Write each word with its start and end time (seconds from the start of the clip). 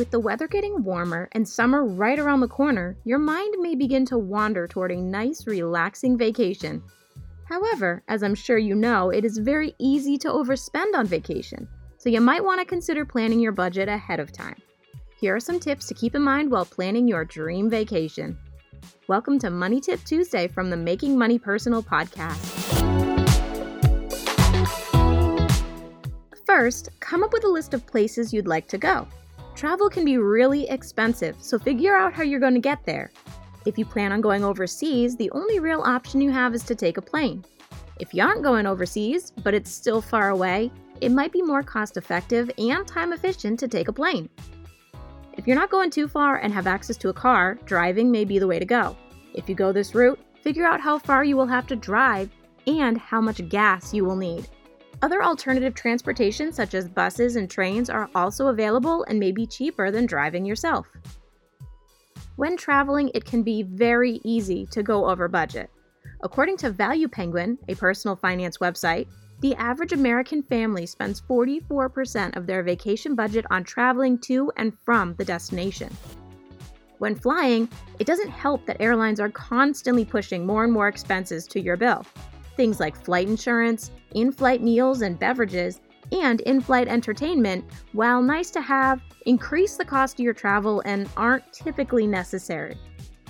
With 0.00 0.10
the 0.10 0.18
weather 0.18 0.48
getting 0.48 0.82
warmer 0.82 1.28
and 1.32 1.46
summer 1.46 1.84
right 1.84 2.18
around 2.18 2.40
the 2.40 2.48
corner, 2.48 2.96
your 3.04 3.18
mind 3.18 3.56
may 3.58 3.74
begin 3.74 4.06
to 4.06 4.16
wander 4.16 4.66
toward 4.66 4.92
a 4.92 4.96
nice, 4.96 5.46
relaxing 5.46 6.16
vacation. 6.16 6.82
However, 7.44 8.02
as 8.08 8.22
I'm 8.22 8.34
sure 8.34 8.56
you 8.56 8.74
know, 8.74 9.10
it 9.10 9.26
is 9.26 9.36
very 9.36 9.74
easy 9.78 10.16
to 10.16 10.28
overspend 10.28 10.94
on 10.94 11.06
vacation, 11.06 11.68
so 11.98 12.08
you 12.08 12.22
might 12.22 12.42
want 12.42 12.60
to 12.60 12.64
consider 12.64 13.04
planning 13.04 13.40
your 13.40 13.52
budget 13.52 13.90
ahead 13.90 14.20
of 14.20 14.32
time. 14.32 14.56
Here 15.18 15.36
are 15.36 15.38
some 15.38 15.60
tips 15.60 15.86
to 15.88 15.94
keep 15.94 16.14
in 16.14 16.22
mind 16.22 16.50
while 16.50 16.64
planning 16.64 17.06
your 17.06 17.26
dream 17.26 17.68
vacation. 17.68 18.38
Welcome 19.06 19.38
to 19.40 19.50
Money 19.50 19.82
Tip 19.82 20.02
Tuesday 20.04 20.48
from 20.48 20.70
the 20.70 20.78
Making 20.78 21.18
Money 21.18 21.38
Personal 21.38 21.82
podcast. 21.82 22.40
First, 26.46 26.88
come 27.00 27.22
up 27.22 27.34
with 27.34 27.44
a 27.44 27.48
list 27.48 27.74
of 27.74 27.86
places 27.86 28.32
you'd 28.32 28.48
like 28.48 28.66
to 28.68 28.78
go. 28.78 29.06
Travel 29.60 29.90
can 29.90 30.06
be 30.06 30.16
really 30.16 30.66
expensive, 30.70 31.36
so 31.38 31.58
figure 31.58 31.94
out 31.94 32.14
how 32.14 32.22
you're 32.22 32.40
going 32.40 32.54
to 32.54 32.60
get 32.60 32.82
there. 32.86 33.10
If 33.66 33.76
you 33.76 33.84
plan 33.84 34.10
on 34.10 34.22
going 34.22 34.42
overseas, 34.42 35.16
the 35.16 35.30
only 35.32 35.58
real 35.58 35.82
option 35.82 36.22
you 36.22 36.30
have 36.30 36.54
is 36.54 36.62
to 36.62 36.74
take 36.74 36.96
a 36.96 37.02
plane. 37.02 37.44
If 37.98 38.14
you 38.14 38.22
aren't 38.22 38.42
going 38.42 38.64
overseas, 38.64 39.30
but 39.44 39.52
it's 39.52 39.70
still 39.70 40.00
far 40.00 40.30
away, 40.30 40.72
it 41.02 41.10
might 41.10 41.30
be 41.30 41.42
more 41.42 41.62
cost 41.62 41.98
effective 41.98 42.50
and 42.56 42.86
time 42.86 43.12
efficient 43.12 43.58
to 43.58 43.68
take 43.68 43.88
a 43.88 43.92
plane. 43.92 44.30
If 45.34 45.46
you're 45.46 45.56
not 45.56 45.68
going 45.68 45.90
too 45.90 46.08
far 46.08 46.36
and 46.38 46.54
have 46.54 46.66
access 46.66 46.96
to 46.96 47.10
a 47.10 47.12
car, 47.12 47.58
driving 47.66 48.10
may 48.10 48.24
be 48.24 48.38
the 48.38 48.46
way 48.46 48.58
to 48.58 48.64
go. 48.64 48.96
If 49.34 49.46
you 49.46 49.54
go 49.54 49.72
this 49.72 49.94
route, 49.94 50.18
figure 50.40 50.64
out 50.64 50.80
how 50.80 50.98
far 50.98 51.22
you 51.22 51.36
will 51.36 51.46
have 51.46 51.66
to 51.66 51.76
drive 51.76 52.30
and 52.66 52.96
how 52.96 53.20
much 53.20 53.46
gas 53.50 53.92
you 53.92 54.06
will 54.06 54.16
need. 54.16 54.48
Other 55.02 55.24
alternative 55.24 55.74
transportation, 55.74 56.52
such 56.52 56.74
as 56.74 56.88
buses 56.88 57.36
and 57.36 57.50
trains, 57.50 57.88
are 57.88 58.10
also 58.14 58.48
available 58.48 59.04
and 59.04 59.18
may 59.18 59.32
be 59.32 59.46
cheaper 59.46 59.90
than 59.90 60.04
driving 60.04 60.44
yourself. 60.44 60.86
When 62.36 62.56
traveling, 62.56 63.10
it 63.14 63.24
can 63.24 63.42
be 63.42 63.62
very 63.62 64.20
easy 64.24 64.66
to 64.66 64.82
go 64.82 65.08
over 65.08 65.26
budget. 65.26 65.70
According 66.22 66.58
to 66.58 66.70
ValuePenguin, 66.70 67.56
a 67.68 67.74
personal 67.74 68.14
finance 68.14 68.58
website, 68.58 69.06
the 69.40 69.54
average 69.54 69.92
American 69.92 70.42
family 70.42 70.84
spends 70.84 71.22
44% 71.22 72.36
of 72.36 72.46
their 72.46 72.62
vacation 72.62 73.14
budget 73.14 73.46
on 73.50 73.64
traveling 73.64 74.18
to 74.18 74.52
and 74.58 74.76
from 74.84 75.14
the 75.14 75.24
destination. 75.24 75.90
When 76.98 77.14
flying, 77.14 77.70
it 77.98 78.06
doesn't 78.06 78.28
help 78.28 78.66
that 78.66 78.80
airlines 78.80 79.18
are 79.18 79.30
constantly 79.30 80.04
pushing 80.04 80.44
more 80.44 80.64
and 80.64 80.72
more 80.72 80.88
expenses 80.88 81.46
to 81.46 81.60
your 81.60 81.78
bill. 81.78 82.04
Things 82.60 82.78
like 82.78 82.94
flight 82.94 83.26
insurance, 83.26 83.90
in 84.14 84.30
flight 84.30 84.62
meals 84.62 85.00
and 85.00 85.18
beverages, 85.18 85.80
and 86.12 86.42
in 86.42 86.60
flight 86.60 86.88
entertainment, 86.88 87.64
while 87.92 88.20
nice 88.20 88.50
to 88.50 88.60
have, 88.60 89.00
increase 89.24 89.78
the 89.78 89.84
cost 89.86 90.16
of 90.20 90.24
your 90.24 90.34
travel 90.34 90.82
and 90.84 91.08
aren't 91.16 91.50
typically 91.54 92.06
necessary. 92.06 92.76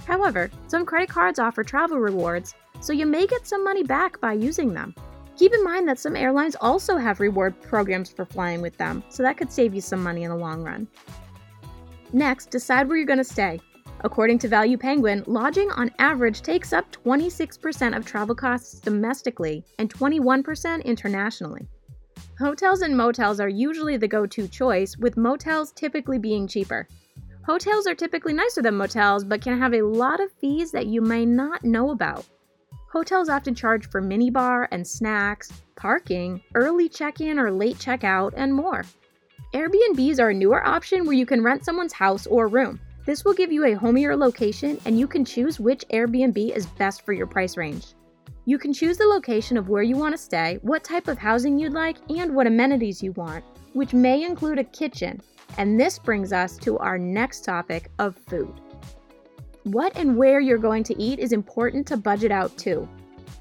However, 0.05 0.51
some 0.67 0.85
credit 0.85 1.11
cards 1.11 1.39
offer 1.39 1.63
travel 1.63 2.01
rewards, 2.01 2.57
so 2.81 2.93
you 2.93 3.07
may 3.07 3.25
get 3.25 3.47
some 3.47 3.63
money 3.63 3.85
back 3.85 4.21
by 4.21 4.33
using 4.33 4.75
them. 4.75 4.97
Keep 5.37 5.55
in 5.55 5.63
mind 5.63 5.87
that 5.87 6.01
some 6.01 6.17
airlines 6.17 6.57
also 6.61 6.97
have 6.97 7.21
reward 7.21 7.55
programs 7.63 8.11
for 8.11 8.25
flying 8.25 8.61
with 8.61 8.77
them, 8.79 9.05
so 9.11 9.23
that 9.23 9.37
could 9.37 9.53
save 9.53 9.73
you 9.73 9.81
some 9.81 10.03
money 10.03 10.25
in 10.25 10.31
the 10.31 10.37
long 10.37 10.65
run. 10.65 10.89
Next, 12.13 12.51
decide 12.51 12.89
where 12.89 12.97
you're 12.97 13.07
going 13.07 13.19
to 13.19 13.25
stay. 13.25 13.61
According 14.03 14.39
to 14.39 14.49
ValuePenguin, 14.49 15.25
lodging 15.27 15.71
on 15.73 15.91
average 15.99 16.41
takes 16.41 16.73
up 16.73 16.91
26% 16.93 17.97
of 17.97 18.07
travel 18.07 18.35
costs 18.35 18.81
domestically 18.81 19.65
and 19.79 19.93
21% 19.93 20.85
internationally. 20.85 21.69
Hotels 22.39 22.81
and 22.81 22.97
motels 22.97 23.41
are 23.41 23.49
usually 23.49 23.99
the 23.99 24.09
go 24.09 24.25
to 24.25 24.49
choice, 24.49 24.97
with 24.97 25.19
motels 25.19 25.73
typically 25.73 26.19
being 26.19 26.49
cheaper. 26.49 26.89
Hotels 27.45 27.87
are 27.87 27.95
typically 27.95 28.33
nicer 28.33 28.63
than 28.63 28.77
motels, 28.77 29.25
but 29.25 29.43
can 29.43 29.59
have 29.59 29.75
a 29.75 29.83
lot 29.83 30.21
of 30.21 30.33
fees 30.33 30.71
that 30.73 30.87
you 30.87 31.03
may 31.03 31.27
not 31.27 31.65
know 31.65 31.91
about. 31.91 32.25
Hotels 32.91 33.29
often 33.29 33.55
charge 33.55 33.87
for 33.91 34.01
minibar 34.01 34.67
and 34.73 34.87
snacks, 34.87 35.53
parking, 35.77 36.41
early 36.55 36.89
check 36.89 37.21
in 37.21 37.39
or 37.39 37.53
late 37.53 37.77
checkout, 37.77 38.33
and 38.37 38.55
more. 38.55 38.85
Airbnbs 39.53 40.19
are 40.19 40.31
a 40.31 40.35
newer 40.35 40.67
option 40.67 41.05
where 41.05 41.17
you 41.17 41.27
can 41.27 41.43
rent 41.43 41.65
someone's 41.65 41.93
house 41.93 42.27
or 42.27 42.49
room. 42.49 42.81
This 43.11 43.25
will 43.25 43.35
give 43.35 43.51
you 43.51 43.65
a 43.65 43.73
homier 43.73 44.17
location 44.17 44.81
and 44.85 44.97
you 44.97 45.09
can 45.09 45.25
choose 45.25 45.59
which 45.59 45.85
Airbnb 45.93 46.55
is 46.55 46.67
best 46.67 47.05
for 47.05 47.13
your 47.13 47.27
price 47.27 47.57
range. 47.57 47.95
You 48.45 48.57
can 48.57 48.73
choose 48.73 48.99
the 48.99 49.05
location 49.05 49.57
of 49.57 49.69
where 49.69 49.83
you 49.83 49.97
want 49.97 50.15
to 50.15 50.17
stay, 50.17 50.61
what 50.63 50.85
type 50.85 51.09
of 51.09 51.19
housing 51.19 51.59
you'd 51.59 51.73
like, 51.73 51.97
and 52.09 52.37
what 52.37 52.47
amenities 52.47 53.03
you 53.03 53.11
want, 53.15 53.45
which 53.73 53.93
may 53.93 54.23
include 54.23 54.61
a 54.61 54.63
kitchen. 54.63 55.21
And 55.59 55.79
this 55.79 55.99
brings 55.99 56.33
us 56.33 56.57
to 56.59 56.79
our 56.79 56.99
next 56.99 57.45
topic 57.45 57.91
of 57.99 58.15
food. 58.29 58.61
What 59.65 59.97
and 59.97 60.17
where 60.17 60.39
you're 60.39 60.57
going 60.57 60.85
to 60.85 61.03
eat 61.03 61.19
is 61.19 61.33
important 61.33 61.89
to 61.89 61.97
budget 61.97 62.31
out 62.31 62.57
too. 62.59 62.89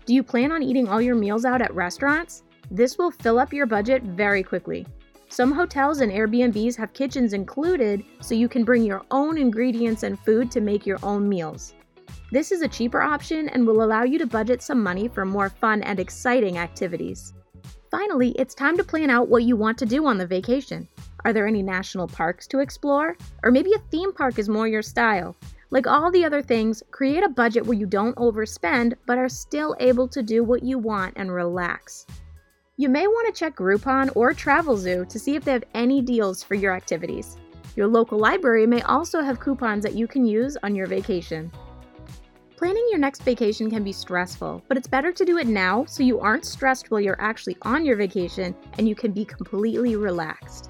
Do 0.08 0.16
you 0.16 0.24
plan 0.24 0.52
on 0.52 0.64
eating 0.64 0.88
all 0.88 1.00
your 1.00 1.14
meals 1.14 1.46
out 1.46 1.62
at 1.62 1.76
restaurants? 1.76 2.42
This 2.72 2.98
will 2.98 3.12
fill 3.12 3.38
up 3.38 3.54
your 3.54 3.68
budget 3.68 4.02
very 4.02 4.42
quickly. 4.42 4.88
Some 5.32 5.52
hotels 5.52 6.02
and 6.02 6.12
Airbnbs 6.12 6.76
have 6.78 6.92
kitchens 6.94 7.34
included, 7.34 8.04
so 8.20 8.34
you 8.34 8.50
can 8.50 8.64
bring 8.64 8.84
your 8.84 9.06
own 9.12 9.38
ingredients 9.38 10.02
and 10.02 10.20
food 10.20 10.50
to 10.52 10.60
make 10.60 10.88
your 10.88 10.98
own 11.04 11.30
meals. 11.30 11.76
This 12.32 12.52
is 12.52 12.64
a 12.64 12.68
cheaper 12.68 13.00
option 13.00 13.48
and 13.50 13.66
will 13.66 13.84
allow 13.84 14.02
you 14.02 14.18
to 14.18 14.26
budget 14.26 14.64
some 14.64 14.82
money 14.82 15.08
for 15.08 15.26
more 15.26 15.50
fun 15.50 15.84
and 15.84 16.00
exciting 16.00 16.58
activities. 16.58 17.34
Finally, 17.92 18.32
it's 18.40 18.56
time 18.56 18.76
to 18.78 18.84
plan 18.84 19.12
out 19.12 19.30
what 19.30 19.44
you 19.44 19.56
want 19.56 19.78
to 19.78 19.86
do 19.86 20.08
on 20.08 20.18
the 20.18 20.26
vacation. 20.26 20.88
Are 21.24 21.32
there 21.32 21.48
any 21.48 21.62
national 21.62 22.08
parks 22.08 22.48
to 22.48 22.60
explore? 22.60 23.16
Or 23.44 23.52
maybe 23.52 23.74
a 23.74 23.90
theme 23.92 24.12
park 24.12 24.40
is 24.40 24.50
more 24.50 24.68
your 24.68 24.82
style? 24.82 25.36
Like 25.70 25.86
all 25.86 26.12
the 26.12 26.26
other 26.26 26.42
things, 26.42 26.82
create 26.90 27.24
a 27.24 27.30
budget 27.30 27.68
where 27.68 27.78
you 27.78 27.86
don't 27.86 28.16
overspend 28.16 28.96
but 29.06 29.20
are 29.20 29.30
still 29.30 29.76
able 29.80 30.08
to 30.08 30.24
do 30.24 30.44
what 30.44 30.64
you 30.64 30.80
want 30.80 31.14
and 31.18 31.32
relax. 31.32 32.08
You 32.80 32.88
may 32.88 33.08
want 33.08 33.28
to 33.28 33.38
check 33.38 33.58
Groupon 33.58 34.10
or 34.16 34.32
Travelzoo 34.32 35.06
to 35.10 35.20
see 35.20 35.36
if 35.36 35.44
they 35.44 35.52
have 35.52 35.66
any 35.74 36.02
deals 36.02 36.42
for 36.42 36.56
your 36.56 36.74
activities. 36.74 37.36
Your 37.76 37.88
local 37.88 38.18
library 38.18 38.66
may 38.66 38.82
also 38.84 39.20
have 39.20 39.42
coupons 39.42 39.84
that 39.84 39.96
you 39.96 40.08
can 40.08 40.26
use 40.26 40.56
on 40.64 40.74
your 40.76 40.88
vacation. 40.88 41.52
Planning 42.56 42.88
your 42.90 43.00
next 43.00 43.24
vacation 43.24 43.70
can 43.70 43.84
be 43.84 43.92
stressful, 43.92 44.64
but 44.70 44.78
it's 44.78 44.88
better 44.88 45.12
to 45.12 45.26
do 45.26 45.40
it 45.40 45.48
now 45.48 45.84
so 45.84 46.04
you 46.04 46.22
aren't 46.22 46.46
stressed 46.46 46.90
while 46.90 47.02
you're 47.02 47.22
actually 47.22 47.58
on 47.64 47.84
your 47.84 47.98
vacation 47.98 48.56
and 48.78 48.88
you 48.88 48.96
can 48.96 49.12
be 49.12 49.26
completely 49.26 49.98
relaxed. 49.98 50.70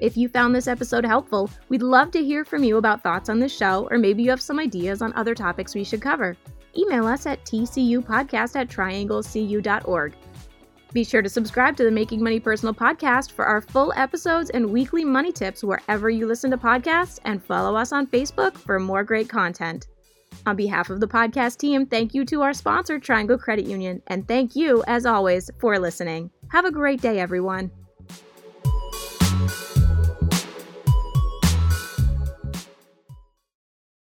If 0.00 0.16
you 0.16 0.28
found 0.28 0.56
this 0.56 0.66
episode 0.66 1.06
helpful, 1.06 1.48
we'd 1.68 1.82
love 1.82 2.10
to 2.10 2.24
hear 2.24 2.44
from 2.44 2.64
you 2.64 2.78
about 2.78 3.04
thoughts 3.04 3.28
on 3.28 3.38
this 3.38 3.56
show, 3.56 3.86
or 3.92 3.98
maybe 3.98 4.24
you 4.24 4.30
have 4.30 4.42
some 4.42 4.58
ideas 4.58 5.02
on 5.02 5.12
other 5.12 5.36
topics 5.36 5.72
we 5.72 5.84
should 5.84 6.02
cover. 6.02 6.36
Email 6.76 7.06
us 7.06 7.26
at 7.26 7.44
tcupodcast 7.44 8.56
at 8.56 8.68
trianglecu.org. 8.68 10.14
Be 10.92 11.04
sure 11.04 11.22
to 11.22 11.28
subscribe 11.28 11.76
to 11.76 11.84
the 11.84 11.90
Making 11.90 12.22
Money 12.22 12.40
Personal 12.40 12.72
podcast 12.72 13.32
for 13.32 13.44
our 13.44 13.60
full 13.60 13.92
episodes 13.96 14.50
and 14.50 14.70
weekly 14.70 15.04
money 15.04 15.32
tips 15.32 15.62
wherever 15.62 16.08
you 16.08 16.26
listen 16.26 16.50
to 16.52 16.56
podcasts, 16.56 17.18
and 17.24 17.42
follow 17.42 17.76
us 17.76 17.92
on 17.92 18.06
Facebook 18.06 18.56
for 18.56 18.78
more 18.78 19.04
great 19.04 19.28
content. 19.28 19.88
On 20.46 20.56
behalf 20.56 20.90
of 20.90 21.00
the 21.00 21.08
podcast 21.08 21.58
team, 21.58 21.86
thank 21.86 22.14
you 22.14 22.24
to 22.26 22.42
our 22.42 22.52
sponsor, 22.52 22.98
Triangle 22.98 23.38
Credit 23.38 23.66
Union, 23.66 24.02
and 24.06 24.26
thank 24.28 24.54
you, 24.54 24.84
as 24.86 25.06
always, 25.06 25.50
for 25.58 25.78
listening. 25.78 26.30
Have 26.50 26.64
a 26.64 26.70
great 26.70 27.00
day, 27.00 27.18
everyone. 27.18 27.70